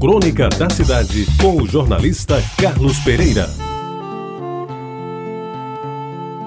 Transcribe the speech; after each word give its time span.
Crônica 0.00 0.48
da 0.50 0.70
Cidade, 0.70 1.26
com 1.42 1.60
o 1.60 1.66
jornalista 1.66 2.40
Carlos 2.56 3.00
Pereira. 3.00 3.50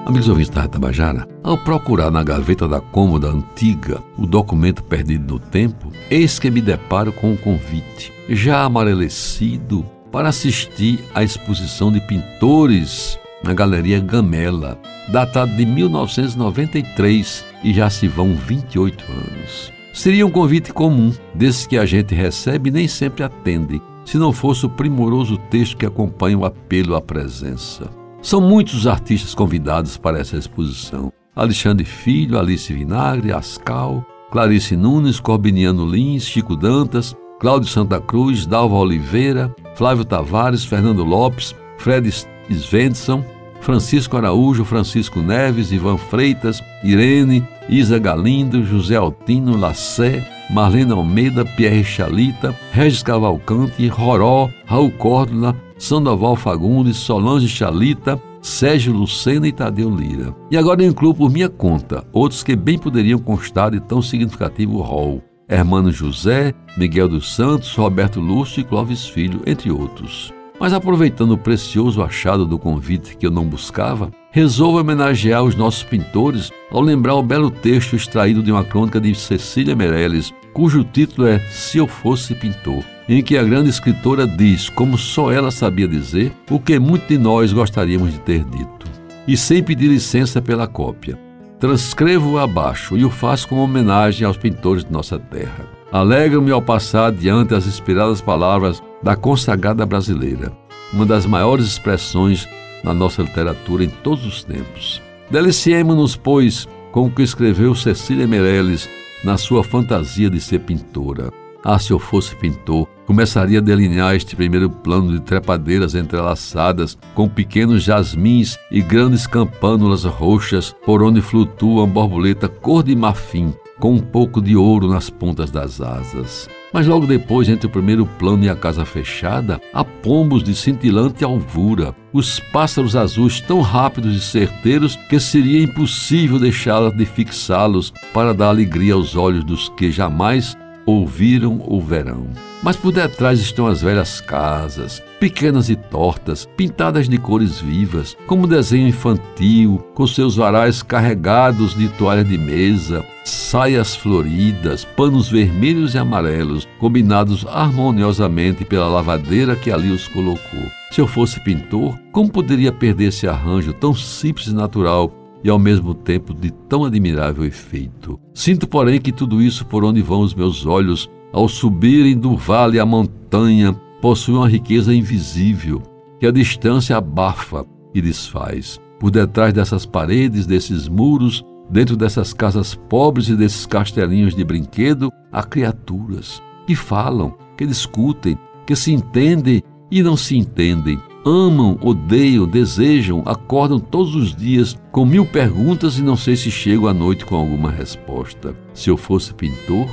Amigos 0.06 0.26
ouvintes 0.26 0.48
da 0.48 0.66
Tabajara, 0.66 1.28
ao 1.42 1.58
procurar 1.58 2.10
na 2.10 2.24
gaveta 2.24 2.66
da 2.66 2.80
cômoda 2.80 3.28
antiga 3.28 4.02
o 4.16 4.26
documento 4.26 4.82
perdido 4.82 5.34
no 5.34 5.38
tempo, 5.38 5.92
eis 6.10 6.38
que 6.38 6.50
me 6.50 6.62
deparo 6.62 7.12
com 7.12 7.32
um 7.32 7.36
convite, 7.36 8.10
já 8.26 8.62
amarelecido, 8.62 9.84
para 10.10 10.30
assistir 10.30 11.04
à 11.14 11.22
exposição 11.22 11.92
de 11.92 12.00
pintores 12.00 13.18
na 13.44 13.52
Galeria 13.52 14.00
Gamela, 14.00 14.80
datado 15.10 15.54
de 15.54 15.66
1993 15.66 17.44
e 17.62 17.74
já 17.74 17.90
se 17.90 18.08
vão 18.08 18.34
28 18.34 19.04
anos. 19.12 19.81
Seria 19.92 20.26
um 20.26 20.30
convite 20.30 20.72
comum, 20.72 21.12
desses 21.34 21.66
que 21.66 21.76
a 21.76 21.84
gente 21.84 22.14
recebe 22.14 22.70
e 22.70 22.72
nem 22.72 22.88
sempre 22.88 23.22
atende, 23.22 23.80
se 24.04 24.16
não 24.16 24.32
fosse 24.32 24.64
o 24.64 24.70
primoroso 24.70 25.36
texto 25.50 25.76
que 25.76 25.86
acompanha 25.86 26.38
o 26.38 26.44
apelo 26.46 26.96
à 26.96 27.00
presença. 27.00 27.90
São 28.22 28.40
muitos 28.40 28.74
os 28.74 28.86
artistas 28.86 29.34
convidados 29.34 29.96
para 29.98 30.18
essa 30.18 30.36
exposição. 30.36 31.12
Alexandre 31.36 31.84
Filho, 31.84 32.38
Alice 32.38 32.72
Vinagre, 32.72 33.32
Ascal, 33.32 34.04
Clarice 34.30 34.76
Nunes, 34.76 35.20
Corbiniano 35.20 35.84
Lins, 35.84 36.24
Chico 36.24 36.56
Dantas, 36.56 37.14
Cláudio 37.38 37.68
Santa 37.68 38.00
Cruz, 38.00 38.46
Dalva 38.46 38.76
Oliveira, 38.76 39.54
Flávio 39.74 40.04
Tavares, 40.04 40.64
Fernando 40.64 41.04
Lopes, 41.04 41.54
Fred 41.76 42.08
Svensson, 42.50 43.24
Francisco 43.62 44.16
Araújo, 44.16 44.64
Francisco 44.64 45.20
Neves, 45.20 45.70
Ivan 45.70 45.96
Freitas, 45.96 46.62
Irene, 46.82 47.46
Isa 47.68 47.98
Galindo, 47.98 48.64
José 48.64 48.96
Altino, 48.96 49.56
Lassé, 49.56 50.26
Marlene 50.50 50.92
Almeida, 50.92 51.44
Pierre 51.44 51.84
Chalita, 51.84 52.54
Regis 52.72 53.02
Cavalcante, 53.02 53.86
Roró, 53.86 54.50
Raul 54.66 54.90
Córdola, 54.90 55.56
Sandoval 55.78 56.34
Fagundes, 56.34 56.96
Solange 56.96 57.48
Chalita, 57.48 58.20
Sérgio 58.42 58.92
Lucena 58.92 59.46
e 59.46 59.52
Tadeu 59.52 59.88
Lira. 59.88 60.34
E 60.50 60.56
agora 60.56 60.82
eu 60.82 60.90
incluo 60.90 61.14
por 61.14 61.30
minha 61.30 61.48
conta 61.48 62.04
outros 62.12 62.42
que 62.42 62.56
bem 62.56 62.76
poderiam 62.76 63.20
constar 63.20 63.70
de 63.70 63.80
tão 63.80 64.02
significativo 64.02 64.80
rol. 64.80 65.22
Hermano 65.48 65.92
José, 65.92 66.52
Miguel 66.76 67.08
dos 67.08 67.32
Santos, 67.34 67.74
Roberto 67.76 68.18
Lúcio 68.20 68.60
e 68.60 68.64
Clóvis 68.64 69.06
Filho, 69.06 69.40
entre 69.46 69.70
outros. 69.70 70.32
Mas 70.62 70.72
aproveitando 70.72 71.32
o 71.32 71.36
precioso 71.36 72.00
achado 72.04 72.46
do 72.46 72.56
convite 72.56 73.16
que 73.16 73.26
eu 73.26 73.32
não 73.32 73.44
buscava, 73.44 74.12
resolvo 74.30 74.78
homenagear 74.78 75.42
os 75.42 75.56
nossos 75.56 75.82
pintores 75.82 76.52
ao 76.70 76.80
lembrar 76.80 77.16
o 77.16 77.22
belo 77.22 77.50
texto 77.50 77.96
extraído 77.96 78.40
de 78.40 78.52
uma 78.52 78.62
crônica 78.62 79.00
de 79.00 79.12
Cecília 79.12 79.74
Meirelles, 79.74 80.32
cujo 80.52 80.84
título 80.84 81.26
é 81.26 81.40
Se 81.50 81.78
Eu 81.78 81.88
Fosse 81.88 82.36
Pintor, 82.36 82.84
em 83.08 83.24
que 83.24 83.36
a 83.36 83.42
grande 83.42 83.70
escritora 83.70 84.24
diz, 84.24 84.68
como 84.68 84.96
só 84.96 85.32
ela 85.32 85.50
sabia 85.50 85.88
dizer, 85.88 86.30
o 86.48 86.60
que 86.60 86.78
muito 86.78 87.08
de 87.08 87.18
nós 87.18 87.52
gostaríamos 87.52 88.12
de 88.12 88.20
ter 88.20 88.44
dito. 88.44 88.86
E 89.26 89.36
sem 89.36 89.64
pedir 89.64 89.88
licença 89.88 90.40
pela 90.40 90.68
cópia. 90.68 91.18
Transcrevo 91.58 92.38
abaixo 92.38 92.96
e 92.96 93.04
o 93.04 93.10
faço 93.10 93.48
como 93.48 93.64
homenagem 93.64 94.24
aos 94.24 94.36
pintores 94.36 94.84
de 94.84 94.92
nossa 94.92 95.18
terra. 95.18 95.66
Alegro-me 95.90 96.52
ao 96.52 96.62
passar 96.62 97.10
diante 97.10 97.52
as 97.52 97.66
inspiradas 97.66 98.20
palavras 98.20 98.80
da 99.02 99.16
consagrada 99.16 99.84
brasileira, 99.84 100.52
uma 100.92 101.04
das 101.04 101.26
maiores 101.26 101.66
expressões 101.66 102.48
na 102.84 102.94
nossa 102.94 103.22
literatura 103.22 103.84
em 103.84 103.88
todos 103.88 104.24
os 104.24 104.44
tempos. 104.44 105.02
Deliciemos-nos, 105.30 106.16
pois, 106.16 106.68
com 106.90 107.06
o 107.06 107.10
que 107.10 107.22
escreveu 107.22 107.74
Cecília 107.74 108.26
Meirelles 108.26 108.88
na 109.24 109.36
sua 109.36 109.64
fantasia 109.64 110.28
de 110.28 110.40
ser 110.40 110.60
pintora. 110.60 111.41
Ah, 111.64 111.78
se 111.78 111.92
eu 111.92 111.98
fosse 111.98 112.34
pintor, 112.34 112.88
começaria 113.06 113.58
a 113.58 113.62
delinear 113.62 114.16
este 114.16 114.34
primeiro 114.34 114.68
plano 114.68 115.12
de 115.12 115.20
trepadeiras 115.20 115.94
entrelaçadas, 115.94 116.98
com 117.14 117.28
pequenos 117.28 117.84
jasmins 117.84 118.58
e 118.70 118.80
grandes 118.80 119.26
campânulas 119.26 120.04
roxas, 120.04 120.74
por 120.84 121.02
onde 121.02 121.20
flutua 121.20 121.84
uma 121.84 121.86
borboleta 121.86 122.48
cor 122.48 122.82
de 122.82 122.96
marfim, 122.96 123.54
com 123.78 123.94
um 123.94 124.00
pouco 124.00 124.42
de 124.42 124.56
ouro 124.56 124.88
nas 124.88 125.08
pontas 125.08 125.50
das 125.52 125.80
asas. 125.80 126.48
Mas 126.72 126.86
logo 126.86 127.06
depois, 127.06 127.48
entre 127.48 127.66
o 127.66 127.70
primeiro 127.70 128.06
plano 128.18 128.44
e 128.44 128.48
a 128.48 128.56
casa 128.56 128.84
fechada, 128.84 129.60
há 129.74 129.84
pombos 129.84 130.42
de 130.42 130.56
cintilante 130.56 131.22
alvura, 131.22 131.94
os 132.12 132.40
pássaros 132.40 132.96
azuis 132.96 133.40
tão 133.40 133.60
rápidos 133.60 134.16
e 134.16 134.20
certeiros 134.20 134.96
que 135.08 135.20
seria 135.20 135.62
impossível 135.62 136.38
deixá-la 136.38 136.90
de 136.90 137.04
fixá-los 137.04 137.92
para 138.12 138.32
dar 138.32 138.48
alegria 138.48 138.94
aos 138.94 139.14
olhos 139.14 139.44
dos 139.44 139.68
que 139.70 139.90
jamais 139.90 140.56
ouviram 140.86 141.62
o 141.66 141.80
verão. 141.80 142.26
Mas 142.62 142.76
por 142.76 142.92
detrás 142.92 143.40
estão 143.40 143.66
as 143.66 143.82
velhas 143.82 144.20
casas, 144.20 145.02
pequenas 145.18 145.68
e 145.68 145.74
tortas, 145.76 146.48
pintadas 146.56 147.08
de 147.08 147.18
cores 147.18 147.60
vivas, 147.60 148.16
como 148.26 148.46
desenho 148.46 148.86
infantil, 148.86 149.84
com 149.94 150.06
seus 150.06 150.36
varais 150.36 150.82
carregados 150.82 151.74
de 151.74 151.88
toalha 151.88 152.24
de 152.24 152.38
mesa, 152.38 153.04
saias 153.24 153.96
floridas, 153.96 154.84
panos 154.84 155.28
vermelhos 155.28 155.94
e 155.94 155.98
amarelos, 155.98 156.68
combinados 156.78 157.44
harmoniosamente 157.46 158.64
pela 158.64 158.88
lavadeira 158.88 159.56
que 159.56 159.70
ali 159.70 159.90
os 159.90 160.06
colocou. 160.08 160.70
Se 160.92 161.00
eu 161.00 161.06
fosse 161.06 161.40
pintor, 161.40 161.98
como 162.12 162.30
poderia 162.30 162.70
perder 162.70 163.06
esse 163.06 163.26
arranjo 163.26 163.72
tão 163.72 163.94
simples 163.94 164.46
e 164.48 164.54
natural 164.54 165.21
e 165.44 165.50
ao 165.50 165.58
mesmo 165.58 165.94
tempo 165.94 166.32
de 166.32 166.50
tão 166.50 166.84
admirável 166.84 167.44
efeito. 167.44 168.18
Sinto, 168.34 168.68
porém, 168.68 169.00
que 169.00 169.12
tudo 169.12 169.42
isso 169.42 169.66
por 169.66 169.84
onde 169.84 170.00
vão 170.02 170.20
os 170.20 170.34
meus 170.34 170.64
olhos, 170.66 171.10
ao 171.32 171.48
subirem 171.48 172.16
do 172.16 172.36
vale 172.36 172.78
à 172.78 172.86
montanha, 172.86 173.72
possui 174.00 174.34
uma 174.34 174.48
riqueza 174.48 174.94
invisível, 174.94 175.82
que 176.20 176.26
a 176.26 176.30
distância 176.30 176.96
abafa 176.96 177.64
e 177.94 178.00
desfaz. 178.00 178.80
Por 179.00 179.10
detrás 179.10 179.52
dessas 179.52 179.84
paredes, 179.84 180.46
desses 180.46 180.88
muros, 180.88 181.44
dentro 181.68 181.96
dessas 181.96 182.32
casas 182.32 182.74
pobres 182.74 183.28
e 183.28 183.36
desses 183.36 183.66
castelinhos 183.66 184.34
de 184.34 184.44
brinquedo, 184.44 185.10
há 185.32 185.42
criaturas 185.42 186.42
que 186.66 186.76
falam, 186.76 187.34
que 187.56 187.66
discutem, 187.66 188.38
que 188.66 188.76
se 188.76 188.92
entendem 188.92 189.62
e 189.90 190.02
não 190.02 190.16
se 190.16 190.36
entendem, 190.36 190.98
amam, 191.24 191.78
odeiam, 191.80 192.46
desejam, 192.46 193.22
acordam 193.24 193.78
todos 193.78 194.14
os 194.14 194.34
dias 194.34 194.76
com 194.90 195.04
mil 195.04 195.24
perguntas 195.24 195.98
e 195.98 196.02
não 196.02 196.16
sei 196.16 196.36
se 196.36 196.50
chego 196.50 196.88
à 196.88 196.94
noite 196.94 197.24
com 197.24 197.36
alguma 197.36 197.70
resposta. 197.70 198.54
Se 198.74 198.90
eu 198.90 198.96
fosse 198.96 199.32
pintor, 199.32 199.86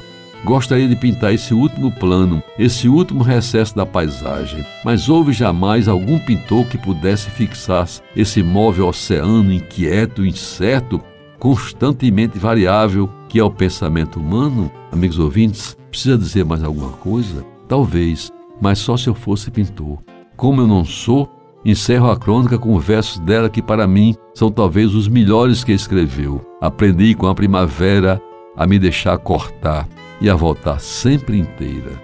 gostaria 0.43 0.87
de 0.87 0.95
pintar 0.95 1.33
esse 1.33 1.53
último 1.53 1.91
plano, 1.91 2.41
esse 2.57 2.87
último 2.87 3.23
recesso 3.23 3.75
da 3.75 3.85
paisagem, 3.85 4.65
mas 4.83 5.09
houve 5.09 5.31
jamais 5.31 5.87
algum 5.87 6.17
pintor 6.19 6.65
que 6.65 6.77
pudesse 6.77 7.29
fixar 7.29 7.87
esse 8.15 8.41
móvel 8.41 8.87
oceano 8.87 9.51
inquieto, 9.51 10.25
incerto, 10.25 11.01
constantemente 11.37 12.37
variável 12.37 13.09
que 13.27 13.39
é 13.39 13.43
o 13.43 13.51
pensamento 13.51 14.19
humano? 14.19 14.71
Amigos 14.91 15.19
ouvintes, 15.19 15.77
precisa 15.89 16.17
dizer 16.17 16.43
mais 16.43 16.63
alguma 16.63 16.91
coisa? 16.93 17.45
Talvez, 17.67 18.31
mas 18.59 18.79
só 18.79 18.97
se 18.97 19.07
eu 19.07 19.13
fosse 19.13 19.51
pintor 19.51 19.99
como 20.39 20.61
eu 20.61 20.67
não 20.67 20.85
sou, 20.85 21.29
encerro 21.65 22.09
a 22.09 22.17
crônica 22.17 22.57
com 22.57 22.79
versos 22.79 23.19
dela 23.19 23.49
que, 23.49 23.61
para 23.61 23.85
mim, 23.85 24.15
são 24.33 24.49
talvez 24.49 24.95
os 24.95 25.05
melhores 25.05 25.65
que 25.65 25.73
escreveu. 25.73 26.41
Aprendi 26.61 27.13
com 27.13 27.27
a 27.27 27.35
primavera 27.35 28.21
a 28.55 28.65
me 28.65 28.79
deixar 28.79 29.17
cortar 29.17 29.85
e 30.21 30.29
a 30.29 30.35
voltar 30.35 30.79
sempre 30.79 31.37
inteira. 31.37 32.01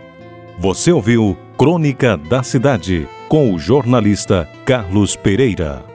Você 0.60 0.92
ouviu 0.92 1.38
Crônica 1.58 2.18
da 2.18 2.44
Cidade 2.44 3.08
com 3.30 3.54
o 3.54 3.58
jornalista 3.58 4.50
Carlos 4.66 5.16
Pereira. 5.16 5.95